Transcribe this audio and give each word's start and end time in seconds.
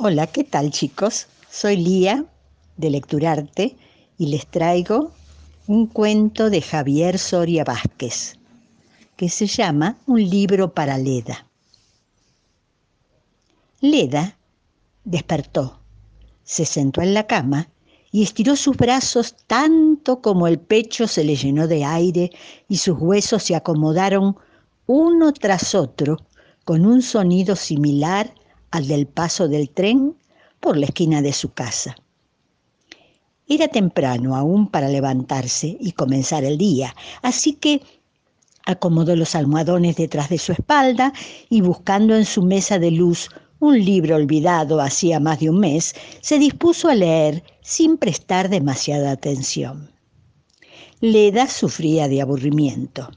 Hola, 0.00 0.28
¿qué 0.28 0.44
tal 0.44 0.70
chicos? 0.70 1.26
Soy 1.50 1.76
Lía 1.76 2.24
de 2.76 2.88
Lecturarte 2.88 3.76
y 4.16 4.26
les 4.26 4.46
traigo 4.46 5.10
un 5.66 5.88
cuento 5.88 6.50
de 6.50 6.62
Javier 6.62 7.18
Soria 7.18 7.64
Vázquez 7.64 8.38
que 9.16 9.28
se 9.28 9.48
llama 9.48 9.98
Un 10.06 10.20
libro 10.20 10.72
para 10.72 10.98
Leda. 10.98 11.48
Leda 13.80 14.38
despertó, 15.02 15.80
se 16.44 16.64
sentó 16.64 17.02
en 17.02 17.12
la 17.12 17.26
cama 17.26 17.68
y 18.12 18.22
estiró 18.22 18.54
sus 18.54 18.76
brazos 18.76 19.34
tanto 19.48 20.22
como 20.22 20.46
el 20.46 20.60
pecho 20.60 21.08
se 21.08 21.24
le 21.24 21.34
llenó 21.34 21.66
de 21.66 21.84
aire 21.84 22.30
y 22.68 22.76
sus 22.76 22.96
huesos 23.00 23.42
se 23.42 23.56
acomodaron 23.56 24.36
uno 24.86 25.32
tras 25.32 25.74
otro 25.74 26.18
con 26.64 26.86
un 26.86 27.02
sonido 27.02 27.56
similar 27.56 28.32
al 28.70 28.86
del 28.86 29.06
paso 29.06 29.48
del 29.48 29.70
tren 29.70 30.16
por 30.60 30.76
la 30.76 30.86
esquina 30.86 31.22
de 31.22 31.32
su 31.32 31.52
casa. 31.52 31.96
Era 33.46 33.68
temprano 33.68 34.36
aún 34.36 34.68
para 34.68 34.88
levantarse 34.88 35.76
y 35.80 35.92
comenzar 35.92 36.44
el 36.44 36.58
día, 36.58 36.94
así 37.22 37.54
que 37.54 37.80
acomodó 38.66 39.16
los 39.16 39.34
almohadones 39.34 39.96
detrás 39.96 40.28
de 40.28 40.38
su 40.38 40.52
espalda 40.52 41.14
y 41.48 41.62
buscando 41.62 42.14
en 42.14 42.26
su 42.26 42.42
mesa 42.42 42.78
de 42.78 42.90
luz 42.90 43.30
un 43.60 43.82
libro 43.82 44.16
olvidado 44.16 44.80
hacía 44.80 45.18
más 45.18 45.40
de 45.40 45.50
un 45.50 45.60
mes, 45.60 45.94
se 46.20 46.38
dispuso 46.38 46.88
a 46.88 46.94
leer 46.94 47.42
sin 47.62 47.96
prestar 47.96 48.48
demasiada 48.48 49.10
atención. 49.10 49.90
Leda 51.00 51.48
sufría 51.48 52.08
de 52.08 52.20
aburrimiento. 52.20 53.10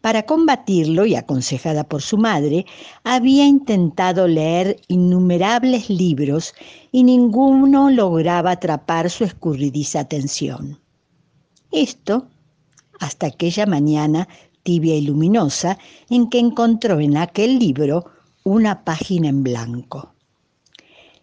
Para 0.00 0.22
combatirlo 0.22 1.06
y 1.06 1.16
aconsejada 1.16 1.82
por 1.84 2.02
su 2.02 2.18
madre, 2.18 2.66
había 3.02 3.46
intentado 3.46 4.28
leer 4.28 4.80
innumerables 4.86 5.90
libros 5.90 6.54
y 6.92 7.02
ninguno 7.02 7.90
lograba 7.90 8.52
atrapar 8.52 9.10
su 9.10 9.24
escurridiza 9.24 10.00
atención. 10.00 10.78
Esto 11.72 12.28
hasta 13.00 13.26
aquella 13.26 13.66
mañana 13.66 14.28
tibia 14.62 14.94
y 14.94 15.02
luminosa 15.02 15.78
en 16.10 16.28
que 16.28 16.38
encontró 16.38 17.00
en 17.00 17.16
aquel 17.16 17.58
libro 17.58 18.06
una 18.44 18.84
página 18.84 19.28
en 19.28 19.42
blanco. 19.42 20.12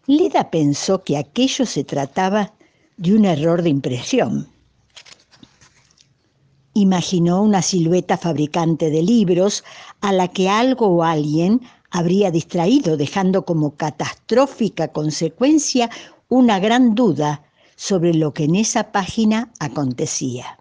Leda 0.06 0.52
pensó 0.52 1.04
que 1.04 1.18
aquello 1.18 1.66
se 1.66 1.84
trataba 1.84 2.54
de 2.98 3.16
un 3.16 3.26
error 3.26 3.62
de 3.62 3.70
impresión 3.70 4.55
imaginó 6.76 7.42
una 7.42 7.62
silueta 7.62 8.18
fabricante 8.18 8.90
de 8.90 9.02
libros 9.02 9.64
a 10.02 10.12
la 10.12 10.28
que 10.28 10.50
algo 10.50 10.88
o 10.88 11.04
alguien 11.04 11.62
habría 11.90 12.30
distraído, 12.30 12.98
dejando 12.98 13.46
como 13.46 13.76
catastrófica 13.76 14.90
consecuencia 14.90 15.90
una 16.28 16.60
gran 16.60 16.94
duda 16.94 17.44
sobre 17.78 18.14
lo 18.14 18.34
que 18.34 18.44
en 18.44 18.56
esa 18.56 18.92
página 18.92 19.54
acontecía. 19.60 20.60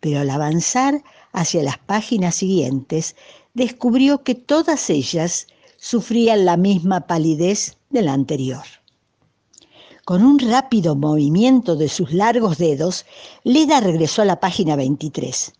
Pero 0.00 0.20
al 0.20 0.30
avanzar 0.30 1.04
hacia 1.32 1.62
las 1.62 1.78
páginas 1.78 2.34
siguientes, 2.34 3.14
descubrió 3.54 4.24
que 4.24 4.34
todas 4.34 4.90
ellas 4.90 5.46
sufrían 5.76 6.44
la 6.44 6.56
misma 6.56 7.06
palidez 7.06 7.76
de 7.90 8.02
la 8.02 8.14
anterior. 8.14 8.64
Con 10.08 10.24
un 10.24 10.38
rápido 10.38 10.96
movimiento 10.96 11.76
de 11.76 11.86
sus 11.90 12.14
largos 12.14 12.56
dedos, 12.56 13.04
Leda 13.44 13.78
regresó 13.80 14.22
a 14.22 14.24
la 14.24 14.40
página 14.40 14.74
23. 14.74 15.52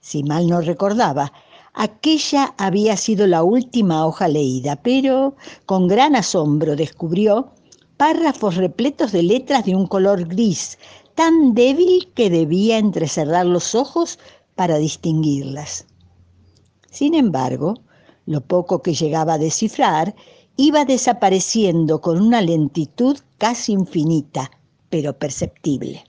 Si 0.00 0.22
mal 0.22 0.46
no 0.46 0.62
recordaba, 0.62 1.34
aquella 1.74 2.54
había 2.56 2.96
sido 2.96 3.26
la 3.26 3.42
última 3.42 4.06
hoja 4.06 4.26
leída, 4.26 4.76
pero 4.76 5.36
con 5.66 5.86
gran 5.86 6.16
asombro 6.16 6.76
descubrió 6.76 7.50
párrafos 7.98 8.56
repletos 8.56 9.12
de 9.12 9.22
letras 9.22 9.66
de 9.66 9.76
un 9.76 9.86
color 9.86 10.26
gris, 10.26 10.78
tan 11.14 11.52
débil 11.52 12.10
que 12.14 12.30
debía 12.30 12.78
entrecerrar 12.78 13.44
los 13.44 13.74
ojos 13.74 14.18
para 14.54 14.78
distinguirlas. 14.78 15.84
Sin 16.90 17.14
embargo, 17.14 17.74
lo 18.24 18.40
poco 18.40 18.80
que 18.80 18.94
llegaba 18.94 19.34
a 19.34 19.38
descifrar 19.38 20.14
iba 20.60 20.84
desapareciendo 20.84 22.02
con 22.02 22.20
una 22.20 22.42
lentitud 22.42 23.16
casi 23.38 23.72
infinita, 23.72 24.50
pero 24.90 25.18
perceptible. 25.18 26.04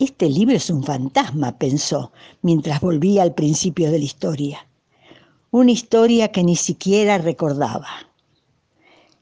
Este 0.00 0.28
libro 0.28 0.56
es 0.56 0.68
un 0.68 0.82
fantasma, 0.82 1.58
pensó, 1.58 2.10
mientras 2.42 2.80
volvía 2.80 3.22
al 3.22 3.34
principio 3.34 3.92
de 3.92 4.00
la 4.00 4.04
historia. 4.04 4.66
Una 5.52 5.70
historia 5.70 6.32
que 6.32 6.42
ni 6.42 6.56
siquiera 6.56 7.18
recordaba. 7.18 7.86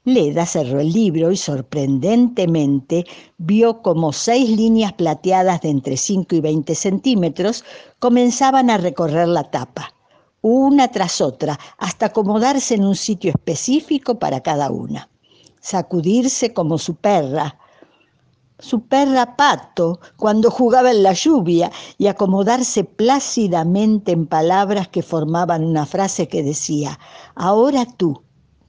Leda 0.05 0.47
cerró 0.47 0.81
el 0.81 0.91
libro 0.91 1.31
y 1.31 1.37
sorprendentemente 1.37 3.05
vio 3.37 3.83
como 3.83 4.15
seis 4.15 4.49
líneas 4.49 4.95
plateadas 4.95 5.61
de 5.61 5.69
entre 5.69 5.99
5 5.99 6.35
y 6.35 6.41
20 6.41 6.75
centímetros 6.75 7.63
comenzaban 7.99 8.71
a 8.71 8.79
recorrer 8.79 9.29
la 9.29 9.51
tapa 9.51 9.98
una 10.43 10.89
tras 10.89 11.21
otra, 11.21 11.59
hasta 11.79 12.07
acomodarse 12.07 12.75
en 12.75 12.85
un 12.85 12.97
sitio 12.97 13.31
específico 13.31 14.19
para 14.19 14.41
cada 14.41 14.71
una. 14.71 15.09
Sacudirse 15.61 16.53
como 16.53 16.79
su 16.79 16.95
perra, 16.95 17.59
su 18.59 18.81
perra 18.87 19.37
pato, 19.37 20.01
cuando 20.17 20.51
jugaba 20.51 20.91
en 20.91 21.03
la 21.03 21.13
lluvia, 21.13 21.71
y 21.97 22.07
acomodarse 22.07 22.85
plácidamente 22.85 24.13
en 24.13 24.27
palabras 24.27 24.89
que 24.89 25.03
formaban 25.03 25.65
una 25.65 25.87
frase 25.87 26.29
que 26.29 26.43
decía, 26.43 26.99
ahora 27.35 27.85
tú, 27.85 28.23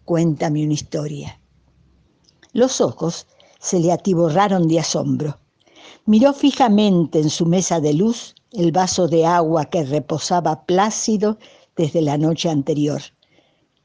cuéntame 0.05 0.63
una 0.63 0.73
historia. 0.73 1.39
Los 2.53 2.81
ojos 2.81 3.27
se 3.59 3.79
le 3.79 3.91
atiborraron 3.91 4.67
de 4.67 4.79
asombro. 4.79 5.37
Miró 6.05 6.33
fijamente 6.33 7.19
en 7.19 7.29
su 7.29 7.45
mesa 7.45 7.79
de 7.79 7.93
luz 7.93 8.33
el 8.51 8.71
vaso 8.71 9.07
de 9.07 9.25
agua 9.25 9.65
que 9.65 9.83
reposaba 9.83 10.65
plácido 10.65 11.37
desde 11.79 12.01
la 12.01 12.17
noche 12.17 12.49
anterior 12.49 13.01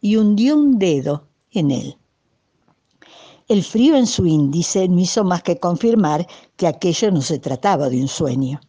y 0.00 0.16
hundió 0.16 0.56
un 0.56 0.80
dedo 0.80 1.28
en 1.52 1.70
él. 1.70 1.96
El 3.46 3.62
frío 3.62 3.96
en 3.96 4.08
su 4.08 4.26
índice 4.26 4.88
no 4.88 4.98
hizo 4.98 5.22
más 5.22 5.44
que 5.44 5.60
confirmar 5.60 6.26
que 6.56 6.66
aquello 6.66 7.12
no 7.12 7.22
se 7.22 7.38
trataba 7.38 7.88
de 7.88 8.00
un 8.00 8.08
sueño. 8.08 8.60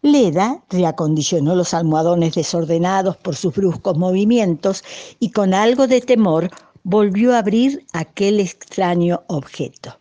Leda 0.00 0.64
reacondicionó 0.70 1.54
los 1.54 1.74
almohadones 1.74 2.34
desordenados 2.34 3.18
por 3.18 3.36
sus 3.36 3.54
bruscos 3.54 3.98
movimientos 3.98 4.82
y 5.20 5.30
con 5.30 5.52
algo 5.52 5.86
de 5.86 6.00
temor 6.00 6.50
volvió 6.82 7.34
a 7.34 7.40
abrir 7.40 7.84
aquel 7.92 8.40
extraño 8.40 9.22
objeto. 9.26 9.98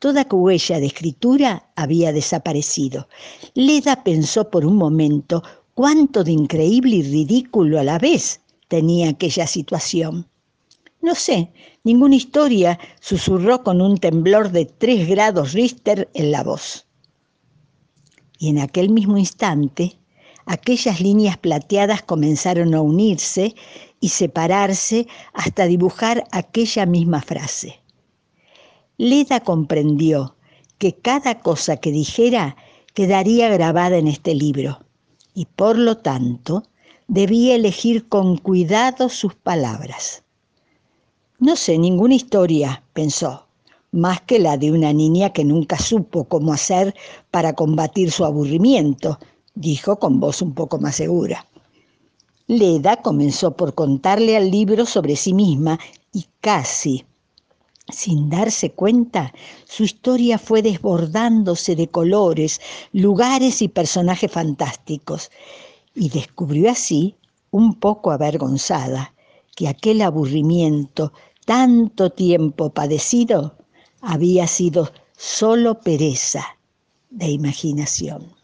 Toda 0.00 0.26
huella 0.28 0.80
de 0.80 0.86
escritura 0.86 1.70
había 1.76 2.12
desaparecido. 2.12 3.06
Leda 3.54 4.02
pensó 4.02 4.50
por 4.50 4.66
un 4.66 4.74
momento 4.74 5.44
cuánto 5.74 6.24
de 6.24 6.32
increíble 6.32 6.96
y 6.96 7.02
ridículo 7.02 7.78
a 7.78 7.84
la 7.84 7.98
vez 7.98 8.40
tenía 8.68 9.10
aquella 9.10 9.46
situación. 9.46 10.28
No 11.00 11.14
sé, 11.14 11.50
ninguna 11.82 12.16
historia, 12.16 12.78
susurró 13.00 13.64
con 13.64 13.80
un 13.80 13.98
temblor 13.98 14.50
de 14.50 14.66
tres 14.66 15.08
grados 15.08 15.52
Richter 15.52 16.08
en 16.14 16.30
la 16.30 16.42
voz. 16.42 16.86
Y 18.38 18.50
en 18.50 18.58
aquel 18.58 18.90
mismo 18.90 19.18
instante, 19.18 19.98
aquellas 20.46 21.00
líneas 21.00 21.38
plateadas 21.38 22.02
comenzaron 22.02 22.74
a 22.74 22.80
unirse 22.80 23.54
y 24.00 24.10
separarse 24.10 25.06
hasta 25.32 25.66
dibujar 25.66 26.24
aquella 26.30 26.86
misma 26.86 27.20
frase. 27.22 27.80
Leda 28.96 29.40
comprendió 29.40 30.36
que 30.78 30.94
cada 30.94 31.40
cosa 31.40 31.76
que 31.78 31.90
dijera 31.90 32.56
quedaría 32.94 33.48
grabada 33.48 33.96
en 33.96 34.06
este 34.06 34.34
libro 34.34 34.80
y 35.34 35.46
por 35.46 35.78
lo 35.78 35.98
tanto 35.98 36.64
debía 37.08 37.54
elegir 37.54 38.08
con 38.08 38.36
cuidado 38.36 39.08
sus 39.08 39.34
palabras. 39.34 40.22
No 41.38 41.56
sé 41.56 41.78
ninguna 41.78 42.14
historia, 42.14 42.82
pensó, 42.92 43.46
más 43.90 44.20
que 44.22 44.38
la 44.38 44.56
de 44.56 44.72
una 44.72 44.92
niña 44.92 45.30
que 45.30 45.44
nunca 45.44 45.78
supo 45.78 46.24
cómo 46.24 46.52
hacer 46.52 46.94
para 47.30 47.52
combatir 47.52 48.10
su 48.10 48.24
aburrimiento, 48.24 49.18
dijo 49.54 49.98
con 49.98 50.20
voz 50.20 50.40
un 50.40 50.54
poco 50.54 50.78
más 50.78 50.96
segura. 50.96 51.46
Leda 52.46 52.96
comenzó 52.96 53.56
por 53.56 53.74
contarle 53.74 54.36
al 54.36 54.50
libro 54.50 54.86
sobre 54.86 55.16
sí 55.16 55.34
misma 55.34 55.78
y 56.12 56.26
casi, 56.40 57.04
sin 57.88 58.30
darse 58.30 58.70
cuenta, 58.70 59.32
su 59.64 59.84
historia 59.84 60.38
fue 60.38 60.62
desbordándose 60.62 61.76
de 61.76 61.88
colores, 61.88 62.60
lugares 62.92 63.62
y 63.62 63.68
personajes 63.68 64.30
fantásticos, 64.30 65.30
y 65.94 66.08
descubrió 66.08 66.70
así, 66.70 67.16
un 67.50 67.74
poco 67.74 68.10
avergonzada, 68.10 69.14
que 69.54 69.68
aquel 69.68 70.00
aburrimiento, 70.02 71.12
tanto 71.44 72.10
tiempo 72.10 72.70
padecido, 72.70 73.56
había 74.00 74.46
sido 74.46 74.90
solo 75.16 75.80
pereza 75.80 76.44
de 77.10 77.28
imaginación. 77.30 78.41